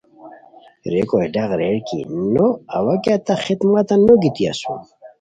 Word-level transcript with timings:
ریکو 0.91 1.15
ہے 1.21 1.27
ڈاق 1.33 1.51
ریر 1.59 1.77
کی 1.87 1.99
نو 2.33 2.47
اوا 2.75 2.93
کیہ 3.03 3.17
تہ 3.25 3.33
خدمتہ 3.45 3.95
نوگیتی 4.05 4.43
اسوم 4.51 4.79